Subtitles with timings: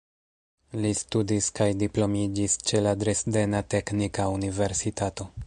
[0.85, 5.31] Li studis kaj diplomiĝis ĉe la Dresdena Teknika Universitato.